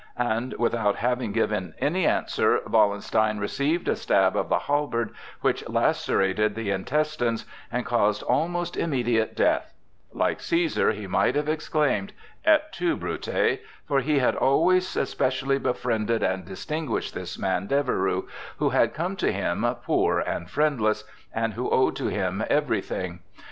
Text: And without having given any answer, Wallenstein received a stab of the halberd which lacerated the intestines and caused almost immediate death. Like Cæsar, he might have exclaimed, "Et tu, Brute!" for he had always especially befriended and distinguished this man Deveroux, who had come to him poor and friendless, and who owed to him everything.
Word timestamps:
And 0.17 0.53
without 0.57 0.95
having 0.95 1.31
given 1.31 1.75
any 1.77 2.07
answer, 2.07 2.61
Wallenstein 2.65 3.37
received 3.37 3.87
a 3.87 3.95
stab 3.95 4.35
of 4.35 4.49
the 4.49 4.57
halberd 4.57 5.11
which 5.41 5.63
lacerated 5.69 6.55
the 6.55 6.71
intestines 6.71 7.45
and 7.71 7.85
caused 7.85 8.23
almost 8.23 8.75
immediate 8.75 9.35
death. 9.35 9.75
Like 10.11 10.39
Cæsar, 10.39 10.91
he 10.95 11.05
might 11.05 11.35
have 11.35 11.47
exclaimed, 11.47 12.13
"Et 12.43 12.73
tu, 12.73 12.95
Brute!" 12.97 13.59
for 13.87 13.99
he 13.99 14.17
had 14.17 14.35
always 14.35 14.97
especially 14.97 15.59
befriended 15.59 16.23
and 16.23 16.45
distinguished 16.45 17.13
this 17.13 17.37
man 17.37 17.67
Deveroux, 17.67 18.27
who 18.57 18.69
had 18.69 18.95
come 18.95 19.15
to 19.17 19.31
him 19.31 19.63
poor 19.85 20.17
and 20.17 20.49
friendless, 20.49 21.03
and 21.31 21.53
who 21.53 21.69
owed 21.69 21.95
to 21.97 22.07
him 22.07 22.43
everything. 22.49 23.19